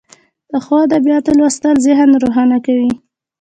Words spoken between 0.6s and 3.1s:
ښو ادبیاتو لوستل ذهن روښانه کوي.